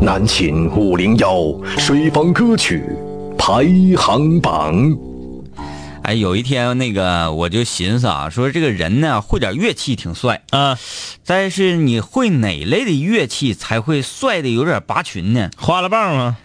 [0.00, 2.82] 南秦五零幺水房歌曲
[3.38, 3.64] 排
[3.96, 4.96] 行榜。
[6.02, 10.78] 哎，有一天那个我就寻思啊，说这个人呢会点乐器挺帅啊，
[11.24, 15.50] 但是你会哪类的乐器才会帅的有点拔群呢？
[15.56, 16.36] 花了棒吗？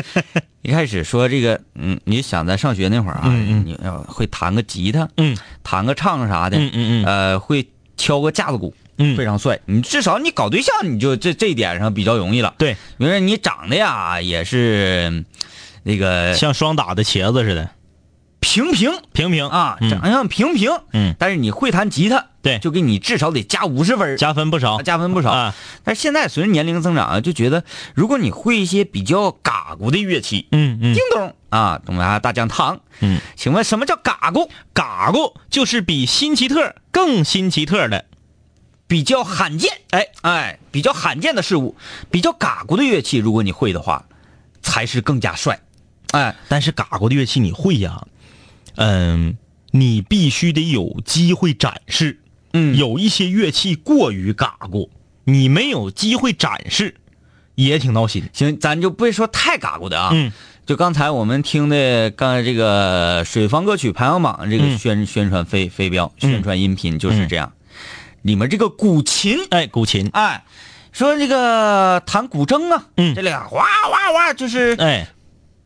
[0.62, 9.58] 一开始说这个，嗯，你想在上学那会儿啊，嗯你要会弹个吉他，嗯，弹个唱啥的，嗯嗯嗯呃，会敲个架子鼓，嗯非常帅。
[9.66, 12.54] 你至少你搞对象，你就这这一点上比较容易了。
[12.58, 15.24] 对，因为你长得呀也是
[15.82, 17.70] 那个像双打的茄子似的，
[18.40, 24.80] 平平平平啊，嗯长相平平，嗯但是你会弹吉他，对就给你至少得加五十分，加分不少。
[24.82, 25.30] 加分不少。
[25.30, 34.48] 啊但是现在随着年龄增长啊，就觉得如果你会一些比较嘎咕的乐器，嗯嗯叮咚啊，东来大讲堂，嗯，请问什么叫嘎咕？
[34.72, 38.04] 嘎咕就是比新奇特更新奇特的，
[38.86, 41.74] 比较罕见，哎哎，比较罕见的事物，
[42.10, 44.06] 比较嘎咕的乐器，如果你会的话，
[44.62, 45.60] 才是更加帅。
[46.12, 48.06] 哎，但是嘎咕的乐器你会呀，
[48.76, 49.36] 嗯，
[49.72, 52.20] 你必须得有机会展示。
[52.52, 54.88] 嗯有一些乐器过于嘎咕，
[55.24, 56.94] 你没有机会展示，
[57.54, 58.30] 也挺闹心。
[58.32, 60.10] 行，咱就不说太嘎咕的啊。
[60.14, 60.32] 嗯，
[60.64, 67.52] 就刚才我们听的，刚才这个水房歌曲排行榜这个嗯宣、宣传飞飞镖、宣传音频就是这样。
[68.26, 70.44] 里面这个古琴，哎，古琴，哎，
[70.90, 75.06] 说这个弹古筝啊，嗯这俩哇哇哇，就是哎，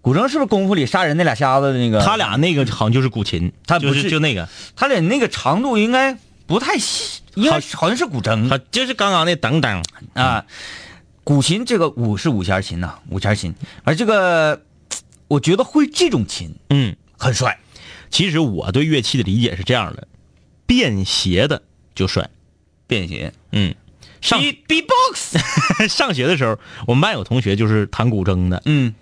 [0.02, 2.04] 古筝是不是功夫里杀人那俩瞎子的那个？
[2.04, 6.16] 他俩那个好像就是古琴，他不是是就那个，他俩那个长度应该
[6.46, 10.44] 不太细，应该好像是古筝他就是刚刚那等等，啊。
[11.22, 14.62] 古琴这个五是五弦琴呐、五弦琴，而这个
[15.28, 17.58] 我觉得会这种琴嗯，很帅。
[18.10, 20.08] 其实我对乐器的理解是这样的，
[20.66, 21.62] 便携的
[21.94, 22.28] 就帅。
[22.90, 23.74] 便携嗯，
[24.20, 25.38] 上 B box，
[25.88, 28.94] 上学的时候，我们班有同学就是弹古筝的，嗯，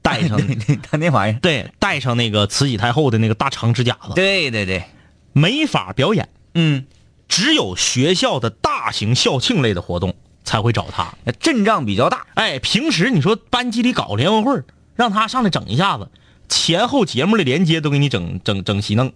[0.00, 0.40] 带上
[0.88, 4.84] 他那玩意儿，对带上那个慈禧太后的那个大长指甲子，对对对，
[5.32, 6.86] 没法表演，嗯，
[7.28, 11.12] 只有学校的大型校庆类的活动才会找他。
[11.40, 16.08] 阵仗比较大，哎，平时你说班级里搞联欢会儿，让他上来整一下子，
[16.48, 19.12] 前后节目的连接都给你整整整齐弄。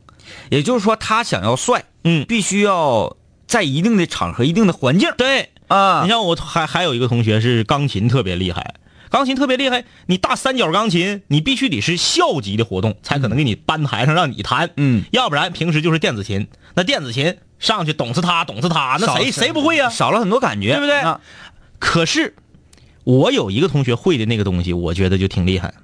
[0.49, 3.17] 也就是说他想要帅，嗯，必须要
[3.51, 5.11] 在一定的场合、一定的环境。
[5.19, 6.03] 对，啊。
[6.05, 6.09] 你。
[6.09, 8.77] 像我还还有一个同学是钢琴特别厉害，
[9.11, 16.47] 钢琴特别厉害，你大三角钢琴，你必须得是校级的活动才可能给你搬台上让你弹，嗯，要不然平时就是电子琴，
[16.77, 21.01] 那电子琴上去懂是他懂是他，那谁谁不会呀、少了很多感觉，对不对？
[21.01, 21.21] 啊。
[21.81, 22.37] 可是
[23.03, 25.75] 我有一个同学会的那个东西，我觉得就挺厉害，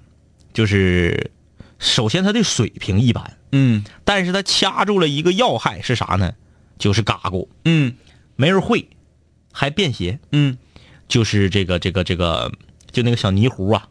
[0.54, 1.32] 就是
[1.80, 3.82] 首先他的水平一般，嗯。
[4.04, 6.32] 但是他掐住了一个要害是啥呢？
[6.78, 7.94] 就是嘎咕，嗯。
[8.38, 8.90] 没人会，
[9.50, 10.18] 还便携。
[10.30, 10.58] 嗯，
[11.08, 12.52] 就是这个这个这个，
[12.92, 13.88] 就那个小泥壶啊，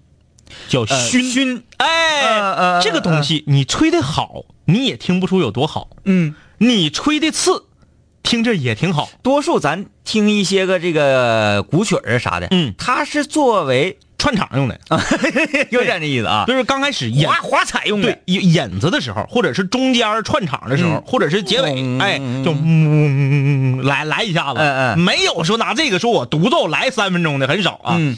[0.67, 1.31] 叫呃熏。
[1.31, 6.35] 熏，哎，这个东西你吹的好，你也听不出有多好；嗯。
[6.59, 7.65] 你吹的次，
[8.21, 9.09] 听着也挺好。
[9.23, 12.75] 多数咱听一些个这个古曲儿啥的，嗯。
[12.77, 14.79] 它是作为串场用的，
[15.69, 17.29] 有点这意思啊，就是刚开始演。
[17.29, 18.11] 滑滑彩用的。
[18.11, 21.03] 对，演演子的时候，或者是中间串场的时候，嗯。
[21.05, 21.99] 或者是结尾，嗯。
[21.99, 27.97] 哎，就嗯来来一下子，没有说拿这个说我独奏来三分钟的很少啊。
[27.99, 28.17] 嗯。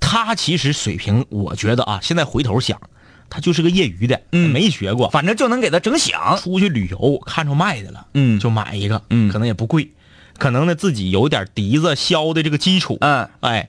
[0.00, 2.80] 他其实水平，我觉得啊，现在回头想，
[3.28, 4.50] 他就是个业余的，嗯。
[4.50, 6.38] 没学过，反正就能给他整响。
[6.38, 8.40] 出去旅游看着卖的了，嗯。
[8.40, 9.30] 就买一个，嗯。
[9.30, 9.90] 可能也不贵，
[10.38, 13.68] 可能呢自己有点笛子箫的这个基础，嗯，哎，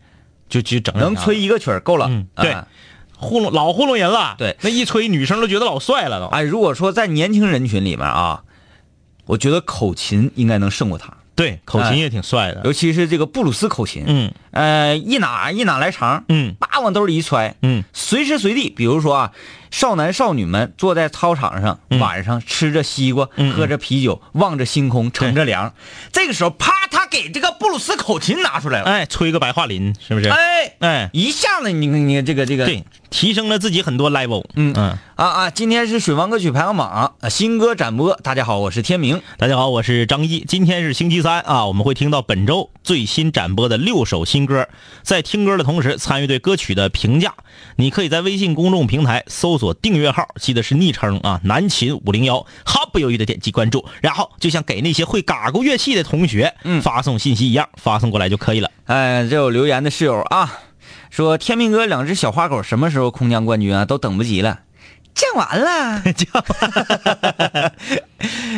[0.49, 2.07] 就就整能吹一个曲儿够了。
[2.09, 2.67] 嗯对啊
[3.17, 4.57] 糊弄老糊弄人了，对。
[4.61, 8.43] 那一吹女生都觉得老帅了都，哎，如果说在年轻人群里面啊，
[9.25, 14.03] 我觉得口琴应该能胜过他，对，口琴也挺帅的，尤其是这个布鲁斯口琴。
[14.05, 16.55] 嗯呃，一哪一哪来长，嗯。
[16.57, 19.31] 叭往兜里一揣，嗯，随时随地，比如说啊，
[19.69, 21.99] 少男少女们坐在操场上，嗯。
[21.99, 25.73] 晚上吃着西瓜，嗯喝着啤酒，望着星空，乘着凉，
[26.13, 30.29] 这个时候，啪，他给这个布鲁斯口琴拿出来了，哎，吹个白桦林是不是？
[30.29, 34.45] 哎，哎，一下子你你这个这个，对，提升了自己很多 level。
[34.55, 34.73] 嗯。
[34.77, 36.89] 嗯，啊啊，今天是水王歌曲排行榜
[37.19, 39.21] 啊，新歌展播，大家好，我是天明。
[39.37, 40.45] 大家好，我是张一。
[40.47, 44.67] 今天是星期三啊，我们会听到本周最新展播的六首新歌。
[45.01, 47.33] 在听歌的同时，参与对歌曲的评价，
[47.75, 58.69] 你可以在微信公众平台搜索订阅号，记得是昵称啊，南秦五零幺，毫不犹豫的点击关注，然后就像给那些会嘎咕乐器的同学，嗯发送信息一样，发送过来就可以了。
[58.85, 60.59] 哎，这有留言的室友啊，
[61.09, 63.85] 说天明哥两只小花狗什么时候空降冠军啊？
[63.85, 64.59] 都等不及了。
[65.15, 66.27] 降完了， 降。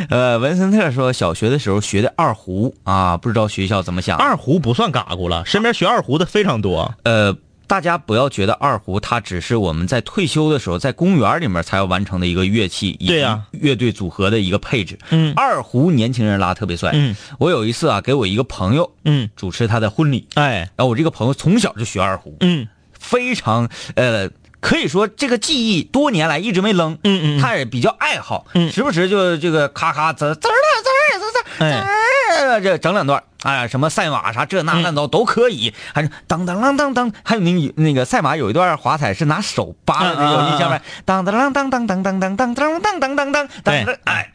[0.09, 4.17] 呃，文森特说，小学的时候学的二胡啊，不知道学校怎么想。
[4.17, 6.95] 二胡不算嘎咕了，身边学二胡的非常多。
[7.03, 7.35] 呃，
[7.67, 14.97] 大家不要觉得二胡它只是我们在退休的时候在公园里面才要完成的一个乐器，对呀，乐队组合的一个配置。
[15.11, 16.91] 嗯，二胡年轻人拉特别帅。
[16.93, 20.27] 嗯，我有一次啊，给我一个朋友，嗯，主持他的婚礼。
[20.35, 22.67] 哎，然后我这个朋友从小就学二胡，嗯，
[22.97, 24.27] 非常呃。
[24.59, 30.51] 可以说这个技艺多年来一直没扔，嗯嗯，他也比较爱好，嗯，时不时就这个咔咔滋滋儿
[30.83, 40.81] 滋滋滋滋儿，这整两段，哎，什么赛马啥这那乱糟都可以，还是当当啷当当，还有那那个赛马有一段华彩是拿手扒的那个，印象没？
[41.05, 44.33] 当当啷当当当当当当当当当当当当，当，哎。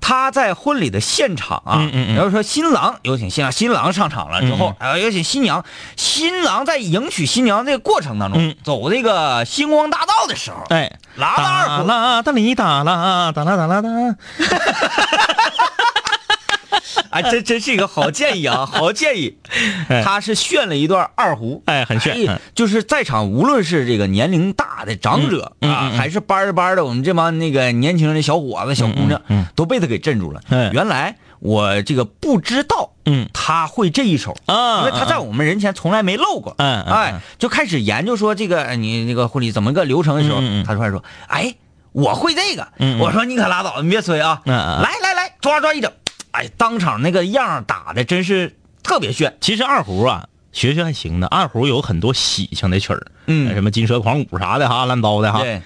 [0.00, 5.64] 他在婚礼的现场啊，然后说新郎有请新郎，新郎上场了之后，还要有请新娘，
[5.96, 13.88] 新郎在迎娶新娘这个过程当中，走这个星光大道的时候，哎，拉拉二胡，啦哒哩哒啦哒啦哒啦哒。
[17.12, 19.36] 哎，这真是一个好建议啊， 好建议。
[20.04, 22.40] 他是炫了一段二胡，哎，很炫。
[22.54, 29.20] 就是在场无论是这个年龄大的长者啊，还是班儿班的我们这帮那个年轻人的小伙子、小姑娘，
[29.54, 30.40] 都被他给镇住了。
[30.72, 36.54] 原来我这个不知道，嗯，他会这一手啊，因为他在我们人前从来没露过。
[36.58, 41.54] 嗯，哎，就开始研究说这个你那个婚礼怎么个流程的时候，他突然说：“哎，
[41.92, 42.68] 我会这个。”
[43.00, 44.40] 我说：“你可拉倒，你别吹啊！
[44.44, 45.90] 来来来，抓抓一整。”
[46.32, 49.36] 哎，当场那个样打的真是特别炫。
[49.40, 51.26] 其实二胡啊，学学还行的。
[51.26, 55.40] 二胡有很多喜庆的曲儿，嗯，什么金蛇狂舞啥的哈，乱刀的哈。
[55.40, 55.60] 对，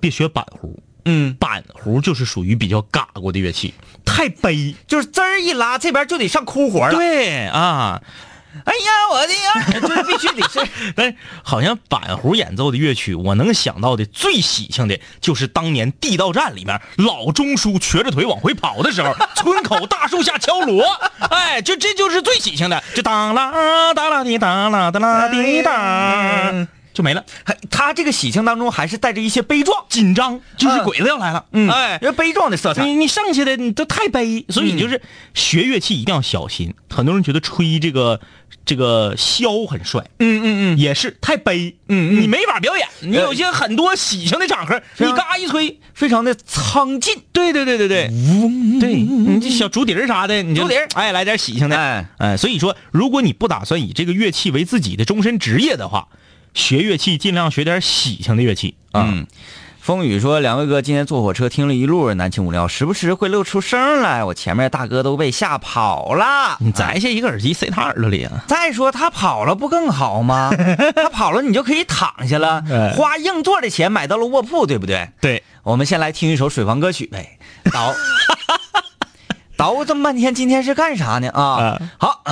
[0.00, 3.72] 别学板胡，嗯，板胡就是属于比较嘎咕的乐器，
[4.04, 6.92] 太悲，就是滋儿一拉，这边就得上哭活了。
[6.92, 8.02] 对啊。
[8.64, 10.60] 哎呀，我的呀，这必须得是。
[10.94, 20.84] 但好像板胡演奏的乐曲，我能想到的最喜庆的，就是当年地道战里面老钟叔瘸着腿往回跑的时候，村口大树下敲锣。
[21.30, 26.68] 哎，就这就是最喜庆的，就当啷当啷滴当啦当啦滴当。
[26.92, 32.84] 就没了，还他这个喜庆当中还是带着一些悲壮、紧张，就是鬼子要来了，嗯，哎，要悲壮的色彩。
[32.84, 35.00] 你你剩下的你都太悲，所以你就是
[35.34, 36.74] 学乐器一定要小心。
[36.90, 38.20] 很多人觉得吹这个
[38.66, 42.86] 这个箫很帅，嗯嗯嗯，也是太悲，嗯嗯，你没法表演。
[43.00, 47.22] 你有些很多喜庆的场合，你嘎一吹，非常的苍劲。
[47.32, 48.08] 对对对对对，
[48.78, 52.06] 对，你这小竹笛啥的，你竹笛，哎，来点喜庆的，哎。
[52.18, 52.36] 哎。
[52.36, 56.08] 所以说，如果你不打算以这个乐器为自己的终身职业的话，
[56.54, 59.12] 学乐器尽量学点喜庆的乐器啊。
[59.80, 66.56] 风雨说：“两位哥，今天坐火车听了一路南青无聊，时不时会露出声来，我前面大哥都被吓跑了。
[66.60, 68.44] 你摘下一个耳机塞他耳朵里啊？
[68.46, 70.52] 再说他跑了不更好吗？
[70.94, 72.62] 他跑了你就可以躺下了，
[72.94, 75.08] 花硬座的钱买到了卧铺，对不对？
[75.20, 77.40] 对，我们先来听一首水房歌曲呗。
[77.72, 77.92] 倒
[79.58, 81.28] 倒这么半天，今天是干啥呢？
[81.30, 82.22] 啊，好。”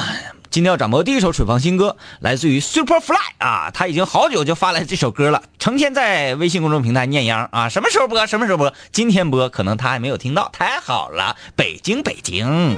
[0.50, 8.26] 今天要展播第一首水房新歌，来自于 Superfly 啊，他已经好久就发来这首歌了，成天在微信公众平台念秧啊，什么时候播？
[8.26, 8.75] 什么时候播？
[8.91, 12.76] 今天播，可能他还没有听到，太好了，北京，北京。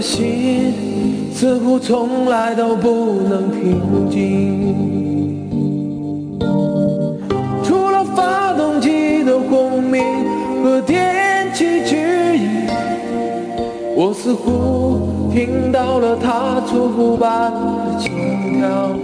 [0.00, 4.74] 的心似乎从来都不能平静，
[7.62, 10.02] 除了发动机的轰鸣
[10.64, 11.96] 和电气指
[12.38, 12.66] 引，
[13.94, 18.10] 我似乎听到了它错误般的心
[18.56, 18.96] 跳。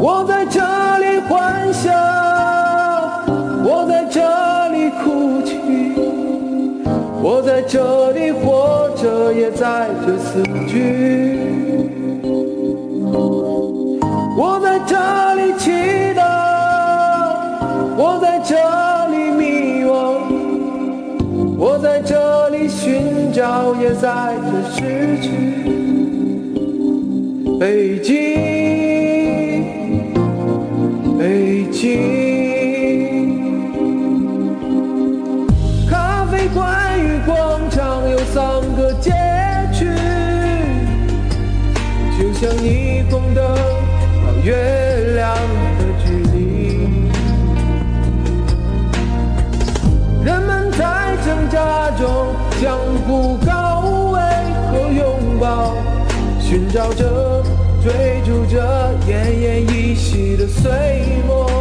[0.00, 0.60] 我在这
[1.00, 1.90] 里欢笑，
[3.64, 4.20] 我在这
[4.68, 5.56] 里哭泣。
[7.28, 11.40] 我在这里活着，也在这死去。
[14.38, 14.94] 我在这
[15.34, 15.72] 里祈
[16.14, 16.22] 祷，
[17.98, 18.54] 我在这
[19.10, 19.90] 里迷惘，
[21.58, 25.28] 我在这里寻找，也在这失去。
[27.58, 28.14] 北京，
[31.18, 32.25] 北京。
[42.38, 43.54] 像霓虹灯到
[44.44, 45.34] 月亮
[45.78, 46.36] 的距离。
[50.22, 52.76] 人们在挣扎中相
[53.06, 53.80] 互告
[54.12, 54.20] 慰
[54.70, 55.74] 和拥抱，
[56.38, 57.42] 寻找着、
[57.82, 61.55] 追逐着奄奄一息的碎末。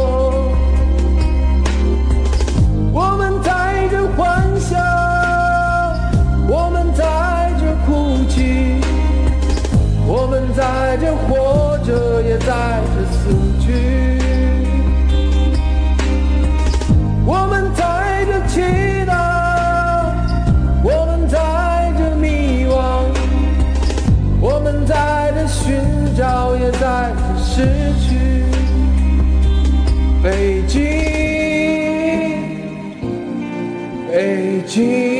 [10.55, 13.67] 在这活着，也在这死去。
[17.25, 18.61] 我们在这祈
[19.05, 19.11] 祷，
[20.81, 22.73] 我们在这迷惘，
[24.39, 25.75] 我们在这寻
[26.15, 27.67] 找，也在这失
[27.99, 28.15] 去。
[30.23, 30.79] 北京，
[34.09, 35.14] 北京。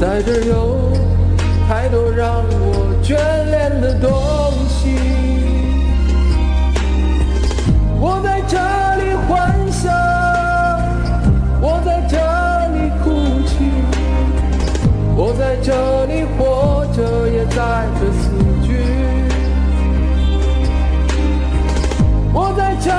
[0.00, 0.90] 在，这儿有
[1.68, 3.12] 太多让我眷
[3.50, 4.10] 恋的东
[4.66, 4.96] 西。
[8.00, 8.56] 我在这
[8.96, 9.90] 里欢笑，
[11.60, 12.16] 我在这
[12.72, 13.10] 里哭
[13.46, 13.52] 泣，
[15.14, 18.30] 我在这里活着，也在这死
[18.64, 18.68] 去。
[22.32, 22.90] 我在这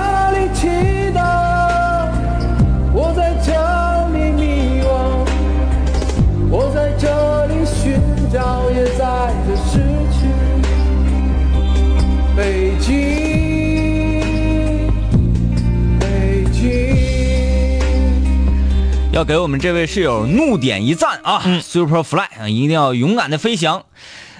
[19.22, 23.86] 要给我们这位室友怒点一赞啊、s u p e r Fly 啊，一定要勇敢的飞翔。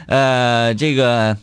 [0.08, 1.38] 呃，这个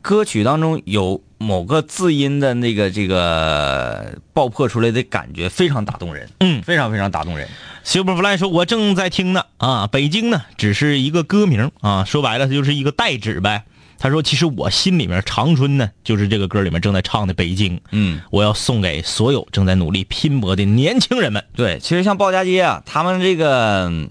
[0.00, 7.48] 歌曲当中有某个字音的那个这个爆破出来的感觉非常打动人，嗯非常非常打动人。
[7.84, 13.64] Superfly 说：“我正在听呢，啊，北京呢只是一个歌名啊，说白了它就是一个代指呗。”
[14.02, 17.78] 他说：“其实我心里面长春呢，就是这个歌里面正在唱的北京。
[17.92, 21.44] 嗯，我要送给所有正在努力拼搏的年轻人们。
[21.54, 24.08] 对，其实像鲍家街啊，他们这个嗯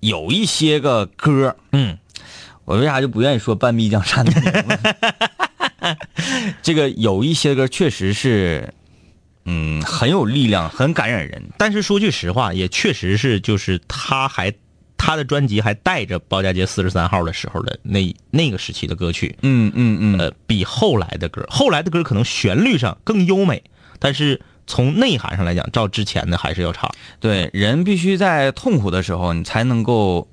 [0.00, 1.98] 有一些个歌，嗯，
[2.64, 4.78] 我为啥就不愿意说半壁江山的名字？
[6.62, 8.72] 这个有一些歌确实是，
[9.44, 11.42] 嗯，很有力量，很感染人。
[11.58, 14.50] 但是说句实话，也确实是，就是他还
[15.06, 23.62] 他的专辑还带着包家街四十三号的时候的那那个时期的歌曲，嗯嗯嗯，呃，比后来的歌，后来的歌可能旋律上更优美，
[24.00, 26.90] 但是从内涵上来讲，照之前的还是要差。
[27.20, 30.26] 对，人必须在痛苦的时候，你才能够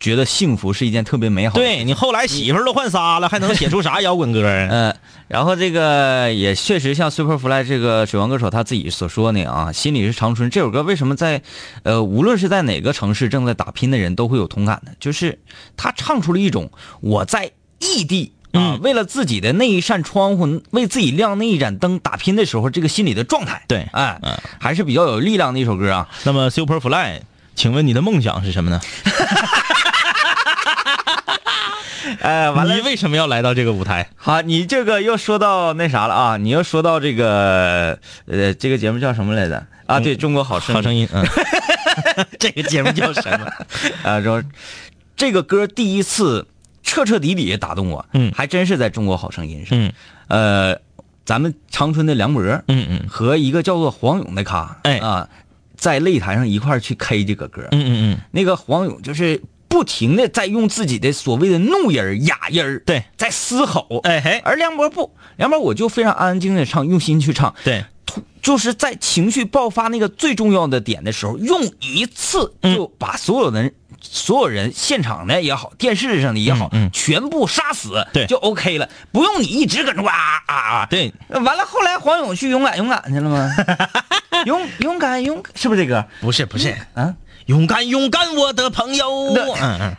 [0.00, 1.60] 觉得幸福是一件特别美好的。
[1.60, 4.68] 对你后来媳妇儿都换仨了，还能写出啥摇滚歌啊？
[4.70, 4.96] 嗯，
[5.28, 11.42] 然后这个也确实像 Superfly 这个水王歌手他自己所说的啊，心里是长春这首歌为什么在
[11.82, 14.92] 呃无论是在哪个城市正在打拼的人都会有同感呢？
[15.00, 15.38] 就是
[15.76, 18.32] 他唱出了一种我在异地。
[18.52, 26.08] 啊，嗯为了自己的那一扇窗户，为自己亮那一盏灯打拼的时候，这个心里的状态，对哎，嗯还是比较有力量的一首歌啊。
[26.24, 27.20] 那么 Superfly，
[27.54, 28.80] 请问你的梦想是什么呢？
[32.20, 32.74] 哎，完了。
[32.76, 34.08] 你，为什么要来到这个舞台？
[34.16, 39.66] 好，你这个又说到那啥了啊，你又说到这个呃，这个节目叫什么来着？
[39.86, 40.74] 啊，对中国好声音。
[40.74, 41.24] 好声音，嗯，
[42.38, 43.46] 这个节目叫什么？
[44.02, 44.42] 啊，说
[45.16, 46.46] 这个歌第一次
[46.82, 48.32] 彻彻底底打动我，嗯。
[48.34, 49.92] 还真是在中国好声音上，嗯。
[50.28, 50.80] 呃，
[51.24, 53.08] 咱们长春的梁博，嗯嗯。
[53.08, 54.98] 和一个叫做黄勇的咖，哎。
[54.98, 55.28] 啊，
[55.76, 63.04] 在擂台上一块儿去 K 这个歌，嗯嗯嗯，那个黄勇就是不停的在用自己的所谓的怒音儿、哑音儿对。
[63.16, 76.90] 在嘶吼，哎嘿，而梁博不，梁博我就非常安安静静的唱，用心去唱，对，突就是在情绪爆发那个最重要的点的时候，用一次就把所有的人、所有人现场的也好，电视上的也好，嗯嗯。
[76.92, 78.26] 全部杀死，对。
[78.26, 80.12] 就 OK 了，不用你一直搁那哇
[80.46, 83.50] 啊啊，对，完了后来黄勇去勇敢勇敢去了吗？
[84.46, 86.06] 勇勇敢勇，是不是这歌？
[86.20, 87.14] 不是不是，啊，
[87.48, 89.06] 勇敢勇敢，我的朋友。
[89.34, 89.96] 嗯嗯。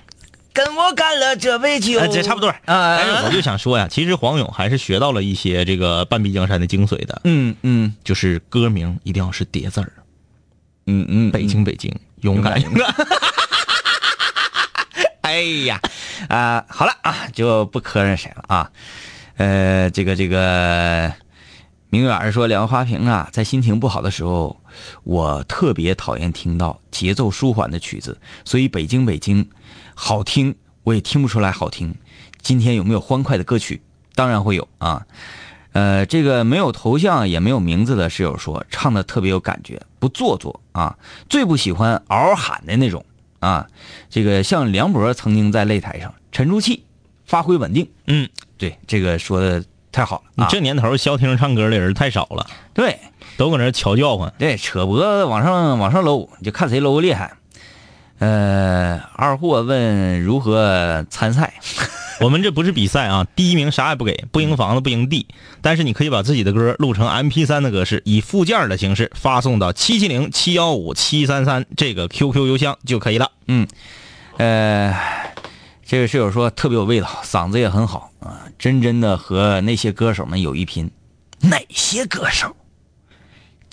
[0.51, 2.49] 跟我干了这杯酒，呃，这差不多。
[2.49, 9.91] 啊但是我就想说呀，其实黄勇还是学到了一些这个半壁江山的精髓的，嗯嗯就是歌名一定要是叠字儿，
[10.87, 12.93] 嗯嗯，北京北京，勇敢勇敢。
[15.21, 15.79] 哎呀，
[16.27, 18.69] 啊、好了啊，就不磕碜谁了啊。
[19.37, 21.13] 呃，这个这个，
[21.89, 24.59] 明远说两个花瓶啊，在心情不好的时候，
[25.03, 29.50] 我特别讨厌听到节奏舒缓的曲子，所以北京北京
[29.93, 31.95] 好听，我也听不出来好听。
[32.41, 33.81] 今天有没有欢快的歌曲？
[34.15, 35.05] 当然会有啊。
[35.71, 40.98] 呃，这个没有头像也没有名字的室友说，唱的特别有感觉，不做作啊。
[41.29, 43.05] 最不喜欢嗷嗷喊的那种
[43.39, 43.67] 啊。
[44.09, 46.83] 这个像梁博曾经在擂台上沉住气，
[47.25, 47.88] 发挥稳定。
[48.07, 50.48] 嗯，对，这个说的太好了你啊。
[50.50, 52.98] 这年头消停唱歌的人太少了，对
[53.39, 54.34] 都搁那儿瞧叫唤。
[54.38, 57.31] 对，扯脖子往上往上搂，你就看谁搂厉害。
[58.17, 61.53] 呃，二货问如何参赛？
[62.19, 65.25] 我们这不是比赛啊，第一名啥也不给，不赢房子不赢地，
[65.62, 73.31] 但是你可以把自己的歌录成 MP 三的格式，以附件的形式发送到七七零七幺五七三三这个 QQ 邮箱就可以了。
[73.48, 73.65] 嗯
[74.36, 74.93] 呃，
[75.86, 80.91] 这个室友说特别有味道，嗓子也很好啊，真真的和那些歌手们有一拼。
[81.39, 82.53] 哪些歌手？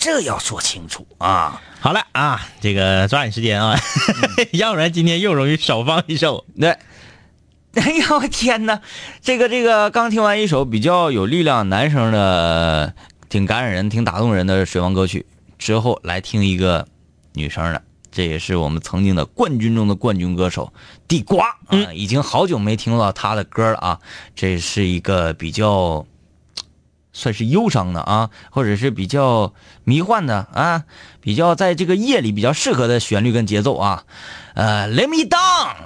[0.07, 1.61] 这要说清楚啊！
[1.81, 3.77] 好了啊，这个抓紧时间啊，
[4.55, 6.45] 要不然今天又容易少放一首。
[6.61, 6.71] 对，
[7.75, 8.81] 哎呀，我天哪！
[9.21, 12.95] 这个这个，刚听完一首比较有力量男生的、
[13.29, 15.27] 挺感染人、挺打动人的水王歌曲
[15.59, 16.87] 之后，来听一个
[17.35, 17.83] 女生的，
[18.13, 20.73] 这也是我们曾经的冠军中的冠军歌手
[21.09, 23.99] 地瓜啊，已经好久没听到他的歌了啊。
[24.37, 26.07] 这是一个比较。
[27.17, 29.55] 算是忧伤的啊，或者是比较
[29.85, 30.85] 迷幻的啊，
[31.23, 34.05] 比较在这个夜里比较适合的旋律跟节奏啊，
[34.55, 35.77] 呃，Let me down。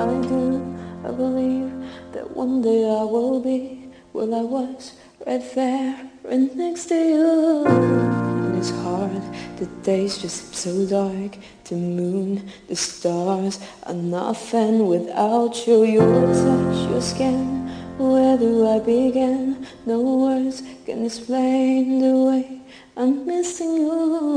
[0.00, 0.62] I do.
[1.04, 1.70] I believe
[2.14, 4.92] that one day I will be where I was,
[5.26, 7.66] right there, right next to you.
[7.66, 9.20] And it's hard,
[9.58, 11.36] the days just seem so dark.
[11.68, 15.84] The moon, the stars are nothing without you.
[15.84, 17.63] Your touch, your skin.
[17.96, 19.64] Where do I begin?
[19.86, 22.60] No words can explain the way
[22.96, 24.34] I'm missing you.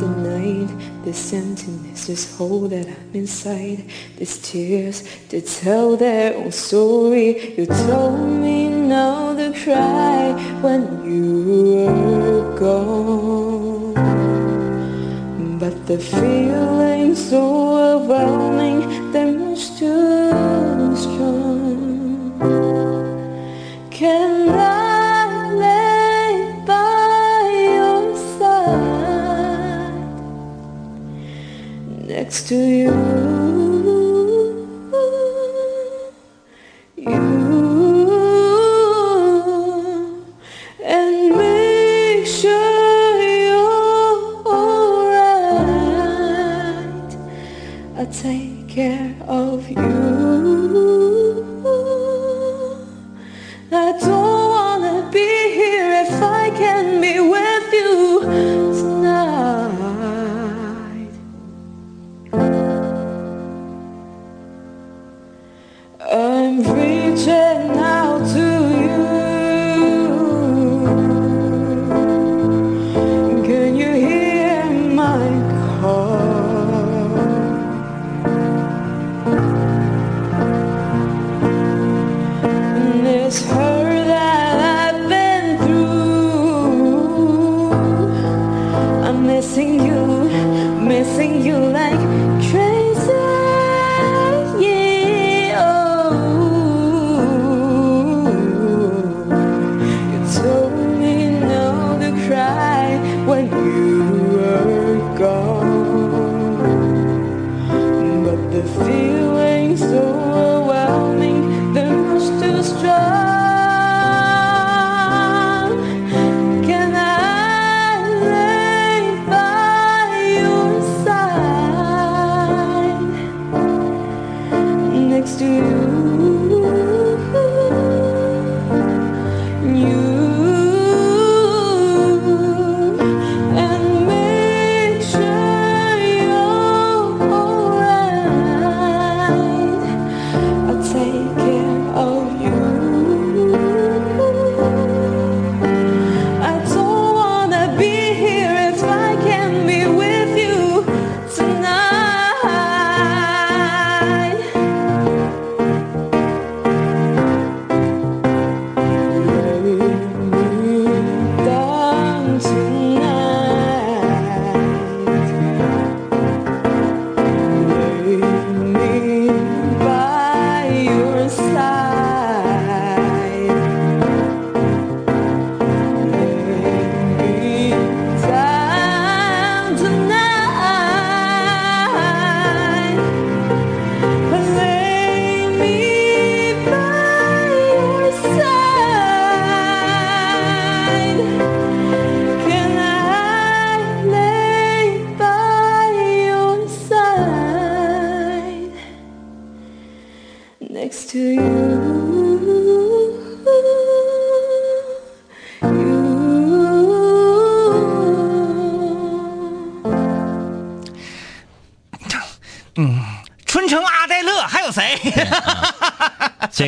[0.00, 3.84] The night, this emptiness, this hole that I'm inside,
[4.16, 7.54] these tears to tell their own story.
[7.58, 10.32] You told me now to cry
[10.62, 13.92] when you were gone.
[15.58, 20.71] But the feeling's so overwhelming, they're much too
[24.02, 26.34] Can I lay
[26.66, 27.38] by
[27.70, 29.94] your side
[32.08, 33.51] next to you?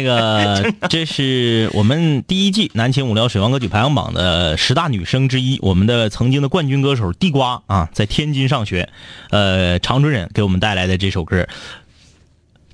[0.05, 8.89] 个 这是我们第一季南秦五聊水王歌曲排行榜的十大女生之一，我们的曾经的冠军歌手地瓜啊，在天津上学，
[9.31, 11.49] 呃，长春人给我们带来的这首歌，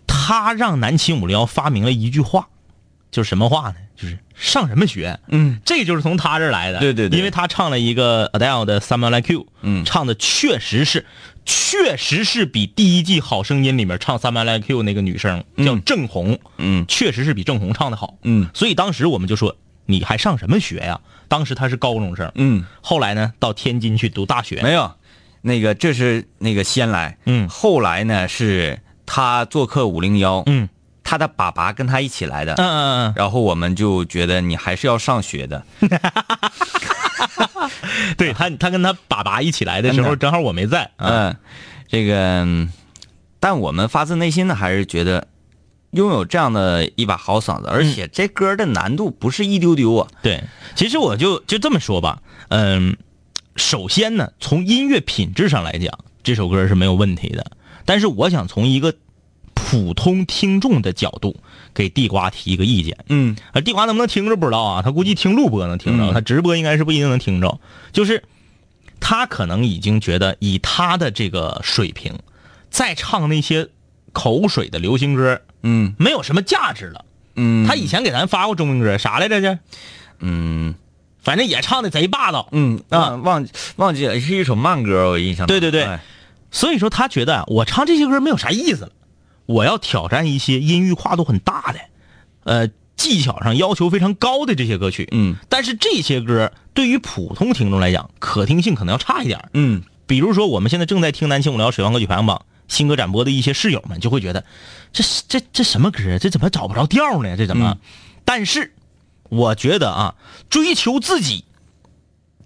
[0.07, 2.49] 他让南秦五聊发明了一句话，
[3.11, 3.77] 就是什么话呢？
[3.97, 5.19] 就是上什么学？
[5.29, 6.79] 嗯，这就是从他这儿来的。
[6.81, 11.05] 对对对因为他唱了一个 Adele 的《Someone Like You》，嗯唱的确实是，
[11.53, 16.85] 确实是比第一季《好声音》里面唱《Someone Like You》那个女生叫郑红，嗯。
[16.87, 18.15] 确实是比郑红唱的好。
[18.23, 18.49] 嗯。
[18.55, 21.01] 所以当时我们就说，你还上什么学呀？
[21.27, 24.63] 当时她是高中生，嗯，后来呢，到天津去读大学。
[24.63, 24.93] 没有，
[25.43, 27.49] 那个这是那个先来，嗯。
[27.49, 30.69] 后来呢是他做客五零幺，嗯。
[31.03, 35.65] 他的爸爸跟他一起来的，嗯嗯嗯，然后我们就觉得你还是要上学的，
[38.17, 40.91] 对他，他跟他爸爸一起来的时候，正好我没在。
[40.97, 41.37] 啊，嗯，
[41.89, 42.73] 这个，嗯
[43.39, 45.27] 但我们发自内心的还是觉得
[45.93, 52.97] 拥有这样的一把好嗓子，而且这歌的难度不是一丢丢啊，对，其实我就就这么说吧，嗯，
[53.57, 57.53] 首先呢，从音乐品质上来讲，这首歌是没有问题的。
[57.87, 58.95] 但是我想从一个
[59.55, 61.41] 普通听众的角度
[61.75, 62.97] 给地瓜提一个意见。
[63.09, 67.59] 嗯啊，地瓜能不能听着不知道啊，他估计听录播能听着，嗯他直播应该是不一定能听着。
[67.93, 68.25] 就是
[69.01, 72.19] 他可能已经觉得以他的这个水平，
[72.71, 73.69] 再唱那些
[74.13, 77.05] 口水的流行歌，嗯没有什么价值了。
[77.37, 79.59] 嗯，他以前给咱发过中文歌，啥来着这？
[80.19, 80.75] 嗯
[81.23, 82.49] 反正也唱的贼霸道。
[82.53, 86.01] 嗯啊忘忘记了是一首慢歌，我印象对对对哎
[86.51, 88.91] 所以说他觉得啊我唱这些歌没有啥意思了，
[89.51, 91.81] 我要挑战一些音域跨度很大的，
[92.45, 95.09] 呃，技巧上要求非常高的这些歌曲。
[95.11, 99.51] 嗯但是这些歌对于普通听众来讲，可听性可能要差一点。
[99.55, 104.45] 嗯比如说，我们现在正在听南青五聊水王歌曲排行榜新歌展播的一些室友们，就会觉得，
[104.93, 106.19] 这这这什么歌啊？
[106.19, 107.37] 这怎么找不着调呢？
[107.37, 107.79] 这怎么？
[108.25, 108.73] 但是，
[109.29, 110.15] 我觉得啊，
[110.49, 111.45] 追求自己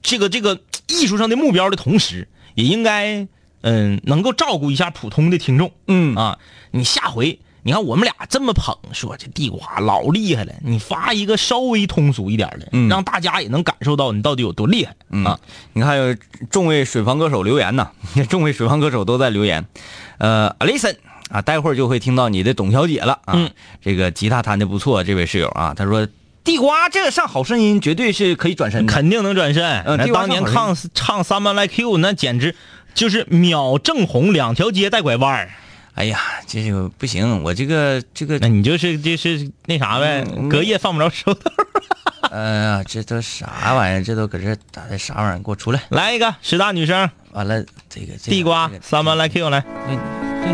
[0.02, 3.28] 这个这个艺术上的目标的同时，也应该
[3.64, 5.72] 嗯能够照顾一下普通的听众。
[5.88, 6.38] 嗯啊，
[6.70, 15.40] 你下回你看我们俩这么捧，说这地瓜老厉害了，你发一个稍微通俗一点的，嗯让大家也能感受到你到底有多厉害、啊。
[15.72, 16.14] 你看有
[16.50, 17.90] 众位水房歌手留言呐，
[18.28, 19.64] 众位水房歌手都在留言。
[20.18, 20.96] 呃，Alison
[21.30, 23.32] 啊，待会儿就会听到你的董小姐了啊。
[23.34, 23.50] 嗯
[23.80, 26.06] 这个吉他弹的不错，这位室友啊，他说
[26.44, 28.92] 地瓜这个上好声音绝对是可以转身的。
[28.92, 29.64] 肯定能转身。
[29.86, 32.54] 嗯当年唱唱《Someone Like You》，那简直
[32.94, 35.50] 就是秒正红两条街带拐弯儿
[35.94, 41.40] 哎呀，这个不行，我这个这个那，你就是就是那啥呗，嗯隔夜放不着手头。
[42.32, 44.02] 哎呀，这都啥玩意儿？
[44.02, 45.38] 这都搁这打的啥玩意儿？
[45.38, 45.80] 给我出来！
[45.90, 49.62] 来一个十大女生，完了，这个这个地瓜《这个 Someone Like You》来，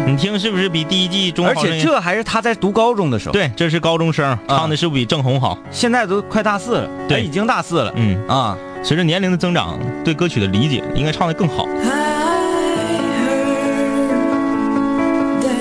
[0.07, 5.59] 你听是不是比第一季中而且这还是他在读高中的时候，，对，这是高中生唱的是不是比郑红好？
[5.71, 11.67] 现在都快大四了，对哎已经大四了，嗯，啊，随着年龄的增长，对歌曲的理解应该唱的更好。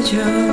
[0.10, 0.49] 줘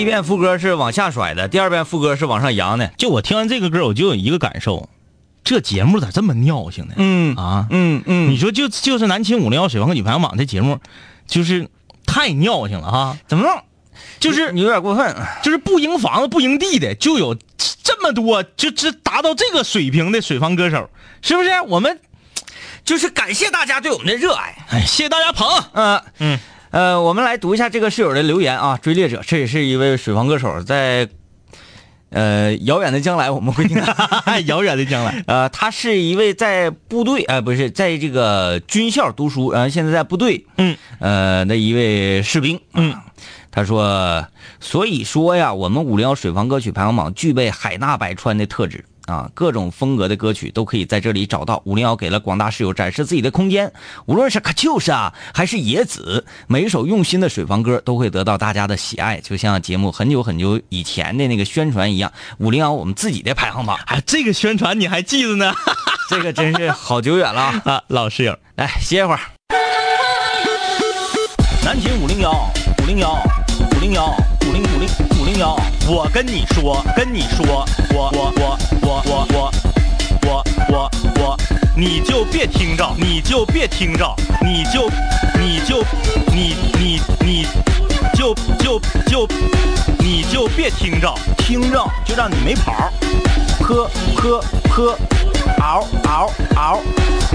[0.00, 4.88] 第一遍副歌是往下甩的，第二遍副歌是往上扬的，就我听完这个歌，我就有一个感受，
[5.44, 6.94] 这节目咋这么尿性呢？
[6.96, 10.80] 嗯啊，嗯嗯，你说就就是南秦五零幺水房和女排行榜这节目，
[11.26, 11.68] 就是
[12.06, 13.62] 太尿性了哈，怎么弄？
[14.18, 17.36] 就是你有点过分，就是不赢房子不赢地的，就有
[17.82, 20.88] 这么多，就这达到这个水平的水房歌手，
[21.20, 21.50] 是不是？
[21.68, 22.00] 我们
[22.86, 24.64] 就是感谢大家对我们的热爱。
[24.70, 25.46] 哎，谢谢大家捧。
[25.74, 26.38] 嗯嗯，
[26.70, 31.08] 呃，我们来读一下这个室友的留言啊，追猎者，这也是一位水房歌手，在
[32.10, 33.92] 呃遥远的将来我们会听到。
[34.46, 42.94] 遥远的将来， 呃，他是一位在部队，呃，不是在这个军校读书，然后现在在部队，嗯，呃的一位士兵，嗯，
[43.50, 44.24] 他说，
[44.60, 48.84] 所以说呀，我们五零幺水房歌曲排行榜具备海纳百川的特质。
[49.10, 51.60] 啊，各种风格的歌曲都可以在这里找到。
[51.64, 53.72] 五零幺给了广大室友展示自己的空间，
[54.06, 62.12] 无论是可就是啊，还是野子，每一首用心的水房歌都会得到大家的喜爱，就像节目很久很久以前的那个宣传一样。
[62.38, 65.52] 五零幺我们自己的排行榜，哎，这个宣传你还记得呢？
[66.08, 67.62] 这个真是好久远了啊！
[67.66, 69.20] 啊，老室友，来歇会儿。
[71.64, 72.32] 南秦五零幺
[72.82, 73.12] 五零幺
[73.76, 74.12] 五零幺
[75.40, 75.56] 五零五零五零幺，
[75.88, 79.52] 我跟你说，跟你说，我我我我我我
[80.22, 81.36] 我我我，
[81.76, 84.90] 你就别听着，你就别听着，你就
[85.38, 85.82] 你就
[86.30, 87.46] 你你你
[88.14, 89.26] 就就就
[89.98, 92.92] 你就别听着，听着就让你没跑儿，
[93.58, 94.98] 坡坡坡，
[95.58, 96.80] 嗷嗷嗷，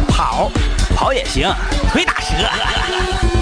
[0.08, 0.52] 跑
[0.96, 1.52] 跑也行，
[1.92, 3.35] 腿打折。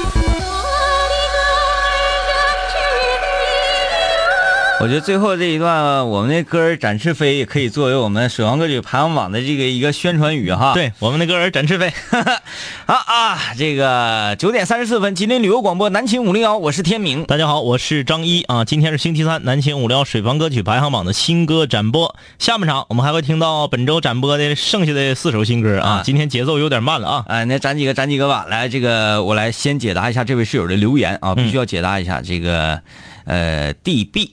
[4.84, 10.74] 我觉得最后这一段，我们那歌儿展翅飞也可以作为我们水王歌曲排行榜的这个一个宣传语哈。
[10.74, 11.90] 对，我们的歌儿展翅飞。
[12.86, 17.24] 好啊，这个九点三十四分，吉林旅游广播南秦五零幺，我是天明。
[17.24, 18.66] 大家好，我是张一啊。
[18.66, 22.14] 今天是星期三，南秦五零幺水房歌曲排行榜的新歌展播。
[22.38, 26.02] 下半场我们还会听到本周展播的剩下的四首新歌啊。
[26.04, 27.26] 今天节奏有点慢了啊。
[27.30, 28.46] 哎，那展几个，展几个吧。
[28.50, 32.82] 来，这个我来先解答一下这位室友的留言啊，必须要解答一下这个
[33.24, 34.32] 呃 DB。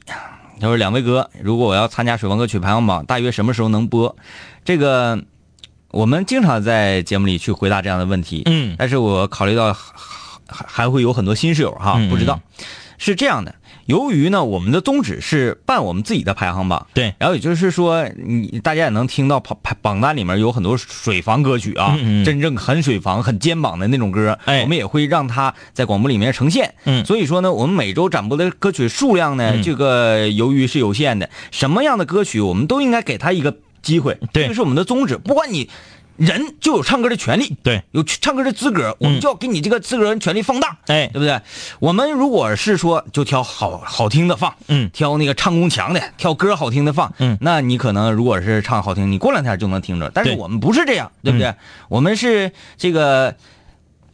[0.60, 4.14] 他说：“两位哥，如果我要参加水王歌曲排行榜，大约什么时候能播？
[4.64, 5.24] 这个
[5.90, 8.42] 我们经常在节目里去回答这样的问题。
[8.46, 12.40] 嗯，但是我考虑到还还会有很多新室友哈，不知道
[12.98, 13.54] 是这样的。
[13.90, 22.24] 由于呢，我们的宗旨是办我们自己的排行榜，对，然后也就是说，你大家也能听到排排榜单里面有很多水房歌曲啊，嗯嗯。
[22.24, 24.62] 真正很水房、很肩膀的那种歌，哎。
[24.62, 26.72] 我们也会让它在广播里面呈现。
[26.84, 27.04] 嗯。
[27.04, 29.62] 所以说呢，我们每周展播的歌曲数量呢，嗯。
[29.64, 34.44] 这个由于是有限的，什么样的歌曲我们都应该给他一个机会，对。
[34.44, 35.16] 这个是我们的宗旨。
[35.16, 35.68] 不管你
[36.20, 40.76] 人就有唱歌的权利，对，有唱歌的资格，我们就要给你这个资格跟权利放大。
[40.86, 41.08] 哎。
[41.12, 41.40] 对不对？
[41.80, 44.88] 我们如果是说就挑好好听的放，嗯。
[44.92, 47.36] 挑那个唱功强的，挑歌好听的放，嗯。
[47.40, 50.10] 那你可能如果是唱好听，你过两天就能听着。
[50.14, 51.54] 但是我们不是这样，对不对？
[51.88, 53.34] 我们是这个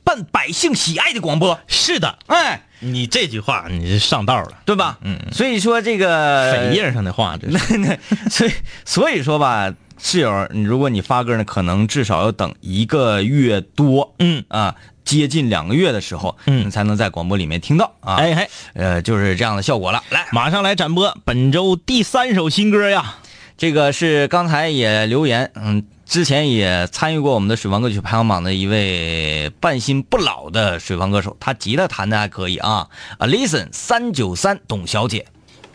[0.04, 4.98] 办百姓喜爱的广播，是的，哎，你这句话你是上道了，对吧？
[5.02, 5.18] 嗯。
[5.32, 7.98] 所以说这个扉页上的话，这是。
[8.30, 8.52] 所以
[8.84, 18.16] 所以说吧，室友，你如果你发歌呢，可能至少要等一个月多，嗯啊，接近两个月的时候，嗯才能在广播里面听到啊。
[18.16, 20.02] 哎嘿，呃，就是这样的效果了。
[20.10, 23.16] 来，马上来展播本周第三首新歌呀。
[23.56, 32.88] 这个是刚才也留言，嗯，之前也参与过我们的水房歌曲排行榜的一位半新不老的水房歌手，他吉他弹的还可以啊。
[33.16, 35.24] 啊，Listen 三九三董小姐，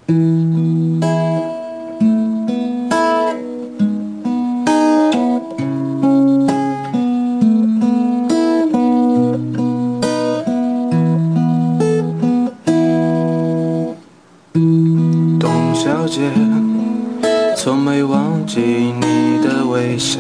[0.06, 1.02] 董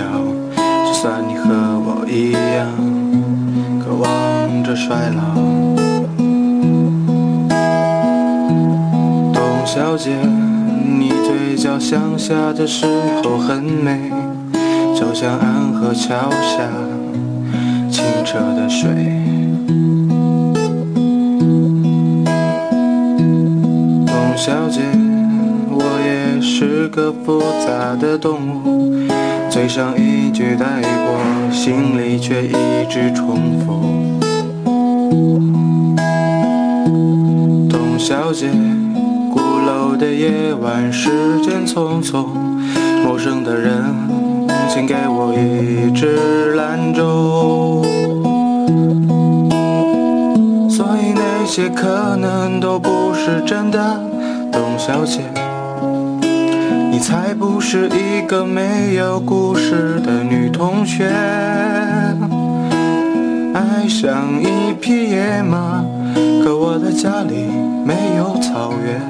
[0.01, 0.07] 笑，
[0.85, 1.53] 就算你和
[1.85, 2.67] 我一样，
[3.79, 5.21] 渴望着衰老。
[9.31, 10.11] 董小姐，
[10.97, 12.87] 你嘴角向下的时
[13.23, 14.11] 候很美，
[14.95, 16.67] 就像安河桥下
[17.91, 18.89] 清澈的水。
[24.07, 24.81] 董小姐，
[25.69, 28.91] 我也是个复杂的动物，
[29.61, 32.51] 嘴上一句带过，心里却一
[32.89, 33.79] 直重复。
[37.69, 38.49] 董小姐，
[39.31, 41.11] 鼓楼的夜晚，时
[41.43, 42.25] 间匆匆，
[43.05, 43.83] 陌生的人，
[44.67, 47.83] 请给我一支兰州。
[50.71, 54.01] 所以那些可能都不是真的，
[54.51, 55.21] 董小姐，
[57.01, 61.09] 才不是一个没有故事的女同学。
[63.53, 65.83] 爱上一匹野马，
[66.43, 67.47] 可我的家里
[67.83, 69.01] 没有草原，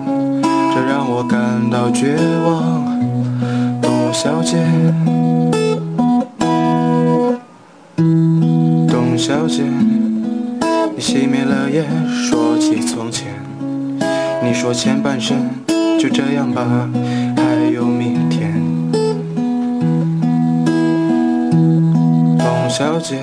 [0.73, 2.97] 这让我感到绝望，
[3.81, 4.57] 董小姐。
[8.87, 9.63] 董小姐。
[10.95, 13.27] 你熄灭了烟，说起从前。
[14.43, 15.49] 你说前半生
[15.99, 16.89] 就这样吧，
[22.81, 23.19] 小姐，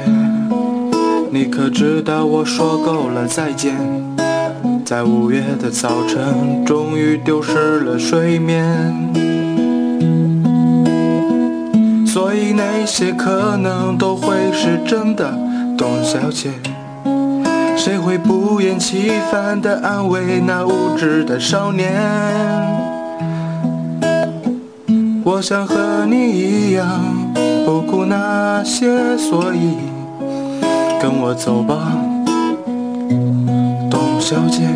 [1.32, 3.74] 你可知道我说够了再见？
[4.84, 8.64] 在五月的早晨，终于丢失了睡眠。
[12.06, 15.36] 所以那些可能都会是真的，
[15.76, 16.50] 董小姐。
[17.76, 22.00] 谁会不厌其烦地安慰那无知的少年？
[25.24, 26.86] 我想和你一样，
[27.68, 29.76] 不顾那些，所以
[30.98, 31.92] 跟我走吧，
[33.90, 34.66] 董小姐。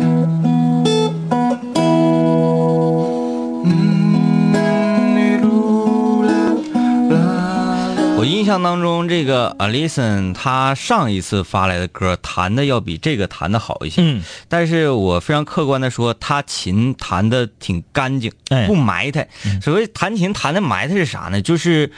[8.15, 19.27] 我印象当中，这个 Alison 她上一次发来的歌弹的要比这个弹的好一些，嗯，但是我非常客观的说，他琴弹的挺干净，哎不埋汰。
[19.63, 21.41] 所谓弹琴弹的埋汰是啥呢？
[21.41, 21.91] 就是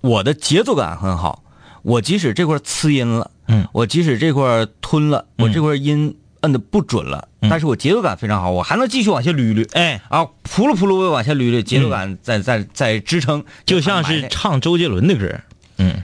[0.00, 1.42] 我的节奏感很好，
[1.82, 7.48] 我即使这块呲音了，嗯，我即使这块吞了，我这块音摁的不准了，嗯。
[7.50, 15.40] 但是我节奏感非常好，我还能继续往下捋捋，哎，啊，扑噜扑噜的往下捋捋，节奏感在在在支撑，嗯就像是唱周杰伦的歌，
[15.78, 16.02] 嗯，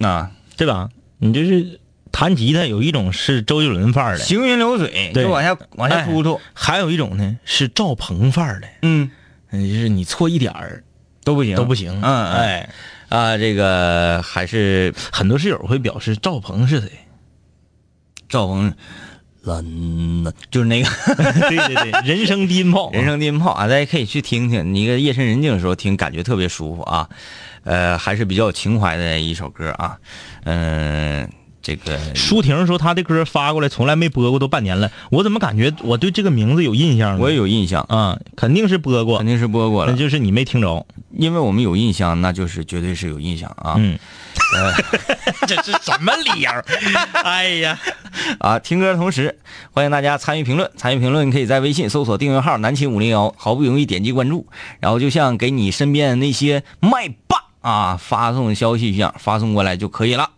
[0.00, 0.30] 啊。
[0.56, 0.88] 对吧？
[1.18, 1.78] 你就是
[2.10, 5.22] 弹吉他有一种是周杰伦范儿的，行云流水，对。
[5.22, 9.08] 就往下往下突突，还有一种呢是赵鹏范儿的，嗯，
[9.52, 10.82] 嗯，就是你错一点儿
[11.22, 12.32] 都不行，都不行，嗯，嗯。
[12.32, 12.70] 哎，
[13.08, 16.90] 啊，这个还是很多室友会表示赵鹏是谁？
[18.28, 18.74] 赵鹏，
[19.42, 19.64] 蓝
[20.24, 20.88] 了，就是那个
[21.48, 27.08] 对对对，人生低音炮， 人生低音炮啊，大家可以去听听，你一个夜深人静的时候听，感觉特别舒服啊，
[27.64, 29.96] 呃，还是比较有情怀的一首歌啊，
[30.44, 31.30] 嗯、
[31.68, 37.18] 这个舒婷说她的歌发过来从来没播过，都半年了，我怎么感觉我对这个名字有印象呢？
[37.22, 40.86] 我也有印象，啊，肯定是播过肯，定是播过了，那就是你没听着。
[41.12, 43.74] 因为我们有印象，那就是绝对是有印象啊。
[43.76, 43.98] 嗯，
[44.54, 44.72] 呃
[45.46, 46.50] 这是什么理由？
[47.22, 47.78] 哎呀，
[48.40, 49.38] 啊，听歌的同时，
[49.72, 50.70] 欢迎大家参与评论。
[50.74, 54.46] 参与评论，你可以在微信搜索订阅号“南秦五零幺”，好不容易点击关注，
[54.80, 60.30] 然后就像给你身边的那些麦霸啊发送消息一样，发送过来就可以了。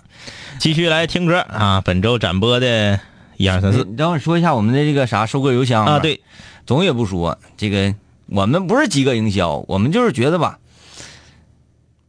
[0.61, 1.81] 继续来听歌啊！
[1.81, 3.01] 本周展播的
[3.39, 3.83] 一二三四。
[3.83, 6.21] 你等会儿说一下我们的这个啥收割邮箱啊，，对，
[6.67, 7.95] 总也不说这个，
[8.27, 10.59] 我们不是饥饿营销，我们就是觉得吧，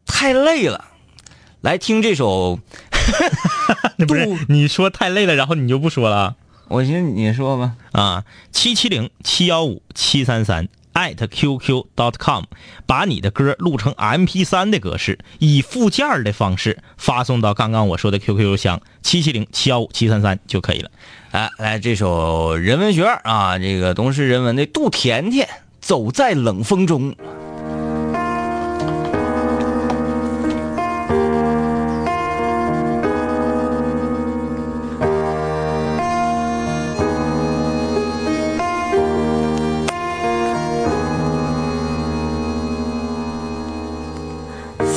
[0.06, 0.84] 太累了，
[1.62, 2.60] 来听这首，
[3.96, 6.18] 那不是你说太累了，然后你就不说了。
[6.18, 6.36] 啊
[6.68, 8.26] 我寻思你说吧，啊？
[8.52, 12.44] 七七零七幺五七三三艾特 qq dot com，
[12.86, 20.92] 把你的歌录成 MP 3的格式，以附件的方式发送到刚刚我说的 QQ 邮箱七七零七幺五七三三就可以了。
[21.32, 25.48] 哎，来这首人文学啊，这个都市人文的杜甜甜，
[25.80, 27.16] 走在冷风中。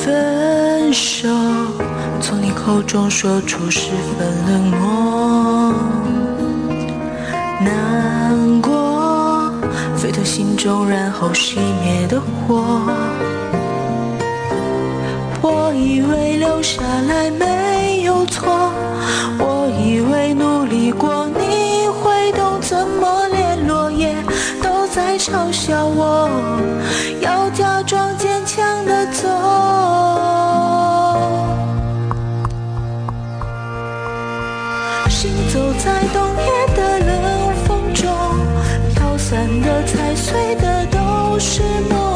[0.05, 1.31] 分手，
[2.21, 3.89] 从你口中说出十
[4.19, 5.73] 分冷漠，
[7.65, 9.51] 难过，
[9.97, 12.83] 沸腾心中然后熄灭的火。
[15.41, 18.71] 我以为留下来没有错，
[19.39, 24.15] 我以为努力过你会懂，怎么连落叶
[24.63, 26.29] 都在嘲笑我，
[27.23, 28.15] 要假装
[39.35, 41.61] 散的、踩碎的都是
[41.91, 42.14] 梦。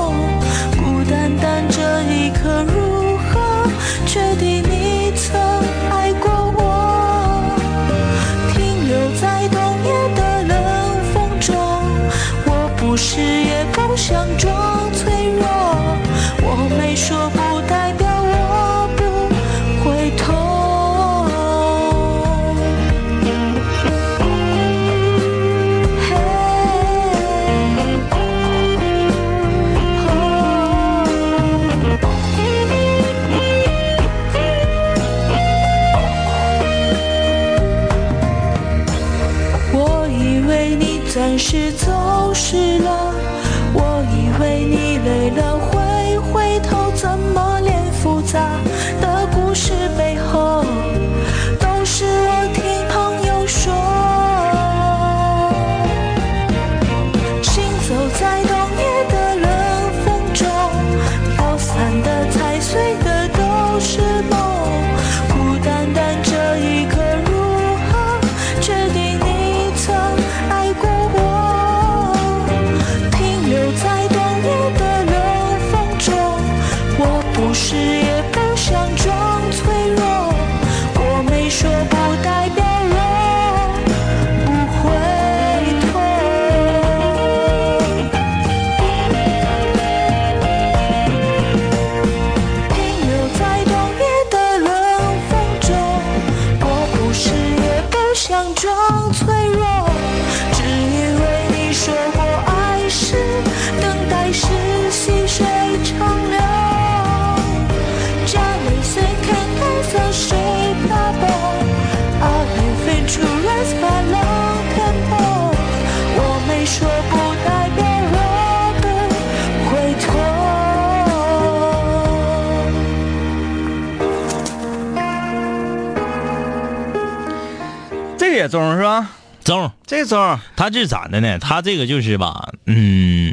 [128.48, 128.58] 痛。
[128.58, 129.10] 这个也中是吧？
[129.44, 131.38] 中，这个中，他这是咋的呢？
[131.38, 133.32] 他这个就是吧，嗯，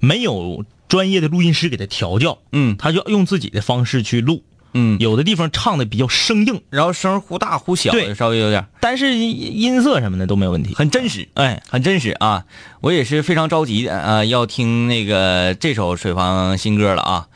[0.00, 4.42] 没有专业的录音师给他调教，嗯他就用自己的方式去录，
[4.74, 10.74] 嗯，有的地方唱的比较生硬，然后声忽大忽小，对稍微有点但是音音色什么的都没有问题。
[10.74, 11.28] 很真实。
[11.34, 12.44] 哎，很真实啊！
[12.80, 17.28] 我也是非常着急的啊，要听那个这首水房新歌了啊。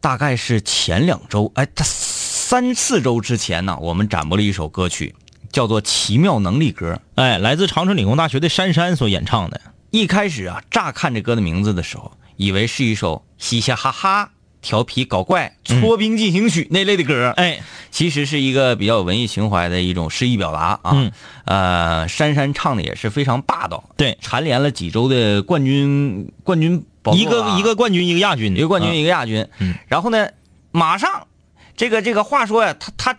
[0.00, 5.14] 大概是前两周，哎，他三四周之前呢，我们展播了一首歌曲，
[5.54, 6.94] 叫做《奇妙能力歌》。
[7.14, 14.30] 哎，来自长春理工大学的珊珊所演唱的，一开始啊，乍看这歌的名字的时候，以为是一首嘻嘻哈哈、
[14.60, 20.90] 调皮搞怪、搓冰进行曲那类的歌，哎，其实是一个比较有文艺情怀的一种诗意表达啊。
[20.92, 21.12] 嗯。
[21.44, 27.58] 呃，珊珊唱的也是非常霸道，对，蝉联了几周的冠军冠军一个啊。
[27.58, 29.46] 一个冠军，一个亚军，一个冠军，啊一个亚军。
[29.60, 30.30] 嗯，然后呢，
[30.72, 31.28] 马上
[31.76, 33.18] 这个这个话说呀，他他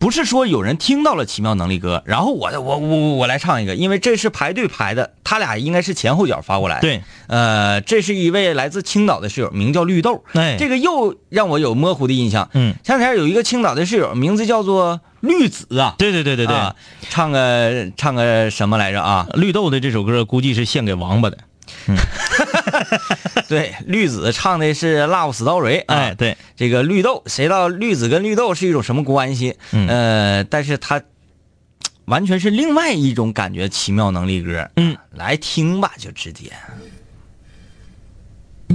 [0.00, 10.24] 不是说有人听到了奇妙能力歌，然后我我我我来唱一个，因为这是排队排的，他俩应该是前后脚发过来。，对，呃，这是一位来自青岛的室友，名叫绿豆。
[10.32, 12.48] 哎这个又让我有模糊的印象。
[12.54, 15.96] 嗯，前两天有一个青岛的室友，名字叫做绿子啊。
[15.98, 16.74] 对对对对对，啊
[17.10, 19.26] 唱个唱个什么来着啊？
[19.34, 21.36] 绿豆的这首歌估计是献给王八的，
[23.48, 25.94] 对，绿子唱的是《Love Story》啊。
[25.94, 29.56] 哎，对，这个绿豆，谁知道绿子跟绿豆是一种什么关系？
[29.72, 31.02] 嗯呃，但是他
[32.04, 34.68] 完全是另外一种感觉，奇妙能力歌。
[34.76, 36.52] 嗯，来听吧，就直接。
[38.68, 38.74] 我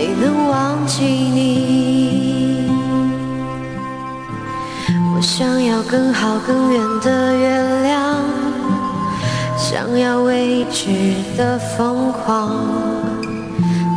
[0.00, 2.64] 没能忘记你。
[5.14, 8.16] 我想要更好更远的月亮，
[9.58, 10.86] 想要未知
[11.36, 12.64] 的疯狂，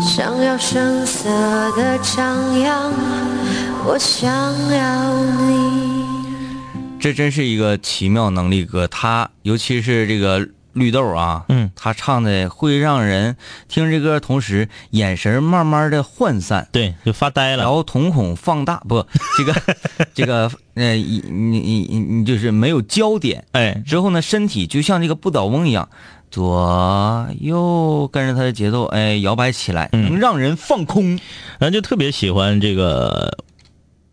[0.02, 1.30] 想要声色
[1.78, 2.92] 的张扬，
[3.86, 4.30] 我想
[4.74, 5.14] 要
[5.48, 6.04] 你。
[7.00, 13.36] 这真是一个奇妙能力歌，他尤其是这个绿豆啊，嗯，他唱的会让人
[13.68, 17.64] 听这歌同时，眼神慢慢的涣散，对，就发呆了。
[17.64, 19.06] 然后瞳孔放大，不，
[19.38, 19.54] 这个
[20.14, 25.88] 这个呃，你你你你就是没有焦点，哎，之后呢，身体就像这个不倒翁一样，
[26.32, 30.04] 左右跟着他的节奏，哎，摇摆起来，嗯。
[30.06, 31.20] 能让人放空。
[31.60, 33.38] 然后就特别喜欢这个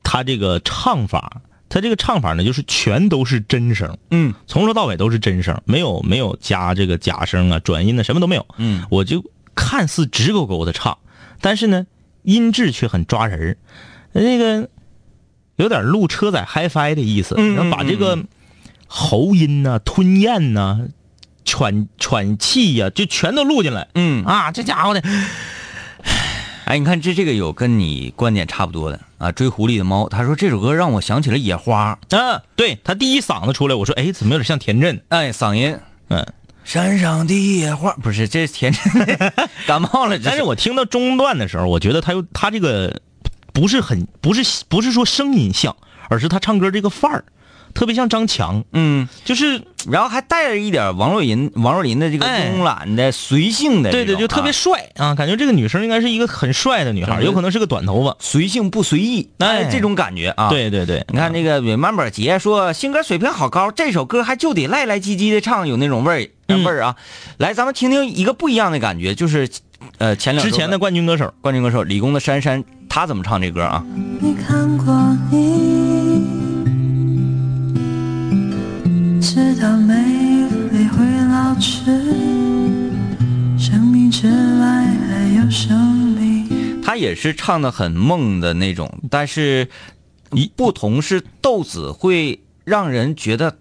[0.03, 1.41] 他这个唱法，
[1.71, 4.35] 他这个唱法呢，就是全都是真声，嗯。
[4.47, 8.45] 从头到尾都是真声，没有没有加这个假声啊、转音啊，什么都没有。
[8.59, 10.99] 嗯，我就看似直勾勾的唱，
[11.41, 11.87] 但是呢，
[12.25, 13.57] 音质却很抓人儿，
[14.13, 14.69] 那个
[15.57, 18.19] 有点录车载 HiFi 的意思，嗯然后把这个
[18.87, 20.81] 喉音呐、吞咽呐、
[21.45, 23.89] 喘喘气呀、就全都录进来。
[23.95, 24.25] 嗯。
[24.25, 25.01] 啊，这家伙的，
[26.71, 35.03] 哎，你看这这个有跟你观点差不多的啊，追狐狸的猫，他说这首歌让我想起了野花，啊，对他第一嗓子出来，我说，哎，怎么有点像田震？
[35.09, 35.77] 哎，嗓音。
[36.11, 36.25] 嗯，
[36.63, 38.85] 山上的野花不是这是田震
[39.67, 43.01] 感冒了，但是我听到中段的时候，我觉得他又他这个
[43.53, 45.77] 不是很不是不是说声音像，
[46.11, 47.25] 而是他唱歌这个范儿，
[47.73, 52.53] 特别像张强，嗯，就是然后还带着一点王若琳王若琳的这个哎。
[52.53, 58.17] 慵懒的随性的，对对，就特别啊帅啊，感觉这个女生应该是一个很帅的女孩，有可能是个短头发。
[58.19, 59.69] 随性不随意，哎。
[59.71, 66.65] 这种感觉啊。，对对对，你看那个 Remember 杰说性格水平好高，这首歌还就得赖赖唧唧的唱，有那种味儿嗯。
[66.65, 66.97] 味儿啊。
[67.39, 69.49] 来，咱们听听一个不一样的感觉，就是
[69.99, 73.85] 呃前两之前的冠军歌手，冠军歌手理工的珊珊，她怎么唱这歌啊？
[74.21, 74.93] 你看过
[79.21, 79.95] 知道美
[80.73, 81.85] 丽会老去，
[83.59, 86.81] 生命之外还有生命。
[86.83, 89.69] 他也是唱的很梦的那种，但是
[90.33, 93.59] 一不同是豆子会让人觉得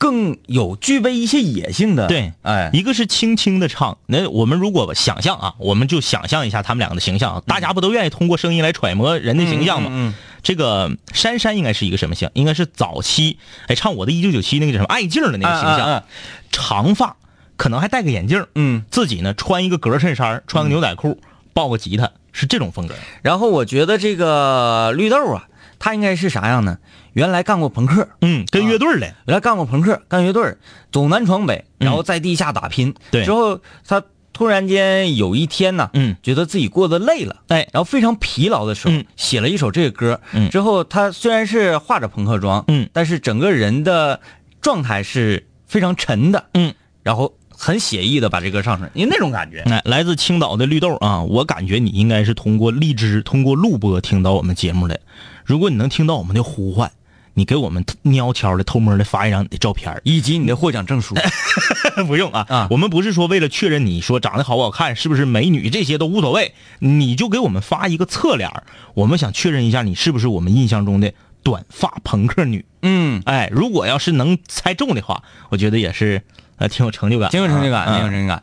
[0.00, 2.06] 更有具备一些野性的。
[2.06, 9.90] 对哎，一个是轻轻的唱，那我们如果想象啊，我们就想象一下他们两个的形象，大家不都愿意通过声音来揣摩人的形象吗？
[9.92, 12.30] 嗯嗯这个珊珊应该是一个什么像？
[12.32, 13.36] 应该是早期
[13.66, 16.02] 哎唱我的一九九七那个叫什么爱静的那个形象，
[16.50, 17.16] 长发，
[17.58, 21.20] 可能还戴个眼镜，嗯，自己呢穿一个格衬衫，穿个牛仔裤，
[21.52, 22.94] 抱个吉他，是这种风格。
[23.20, 25.46] 然后我觉得这个绿豆啊，
[25.80, 26.78] 他应该是啥样呢？
[27.14, 30.58] 原来干过朋克，嗯，跟乐队儿的，原来干过朋克，干乐队儿，
[30.92, 32.94] 走南闯北，然后在地下打拼。
[33.10, 33.24] 对。
[33.24, 34.00] 之后他
[34.32, 36.14] 突然间有一天呢，嗯。
[36.22, 37.66] 觉得自己过得累了，哎。
[37.72, 39.04] 然后非常疲劳的时候，嗯。
[39.16, 40.20] 写了一首这个歌。
[40.32, 40.48] 嗯。
[40.50, 42.88] 之后他虽然是化着朋克妆，嗯。
[42.92, 44.20] 但是整个人的
[44.60, 49.62] 状态是非常沉的，嗯，然后很写意的把这歌唱出来，因为那种感觉。
[49.66, 54.98] 来，来自青岛的绿豆啊，我感觉你应该是通过荔枝、通过录播听到我们节目的。
[55.44, 56.90] 如果你能听到我们的呼唤，
[57.34, 57.84] 你给我们
[58.14, 61.14] 悄悄的、偷摸的发一张你的照片以及你的获奖证书，
[62.08, 68.50] 不用啊啊我们不是说为了确认你说长得好不好看，是不是美女，这些都无所谓，你就给我们发一个侧脸
[68.94, 72.64] 我们想确认一下你是不是我们印象中的短发朋克女。
[72.82, 76.22] 嗯，哎，如果要是能猜中的话，我觉得也是
[76.60, 78.42] 呃挺有成就感，挺有成就感，啊挺有成就感。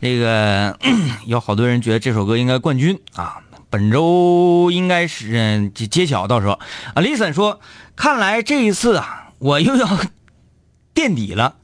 [0.00, 0.76] 这个
[1.26, 3.36] 有好多人觉得这首歌应该冠军啊，
[3.70, 6.58] 本周应该是嗯揭揭晓，到时候
[6.94, 7.60] 啊，李森说，
[7.94, 9.86] 看来这一次啊，我又要
[10.94, 11.56] 垫底了。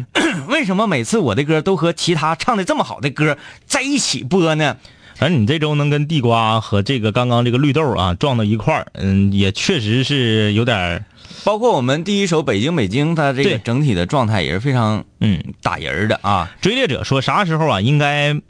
[0.48, 4.76] 为什么每次我的歌都和其他唱的这么好的歌在一起播呢？
[5.14, 11.04] 反正你这周能跟地瓜和这个刚刚这个绿豆啊撞到一块儿，嗯，也确实是有点儿
[11.44, 15.42] 包括我们第一首《北京北京》，它这个整体的状态也是非常嗯。
[15.62, 16.54] 打人儿的啊。
[16.60, 18.40] 追猎者说啥时候啊，应该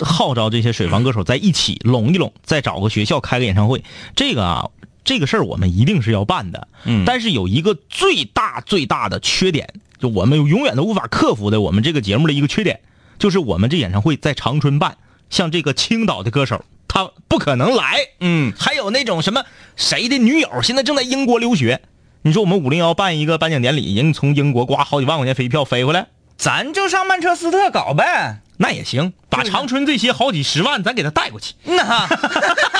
[0.00, 3.82] 号召这些水房歌手在一起拢一拢，再找个学校开个演唱会。
[4.14, 4.70] 这个啊，
[5.04, 6.68] 这个事儿我们一定是要办的。
[6.84, 9.68] 嗯但是有一个最大最大的缺点，
[9.98, 12.80] 就我们永远都无法克服的，我们这个节目的一个缺点，
[13.18, 14.96] 就是我们这演唱会在长春办，
[15.28, 17.98] 像这个青岛的歌手，他不可能来。
[18.20, 19.44] 嗯，还有那种什么
[19.76, 21.80] 谁的女友现在正在英国留学，
[22.28, 28.40] 你说我们五零幺办一个颁奖典礼，人从英国刮好几万块钱飞票飞回来，咱就上曼彻斯特搞呗。
[28.58, 31.54] 那也行，把长春这些好几十万咱给他带过去。
[31.64, 32.06] 那，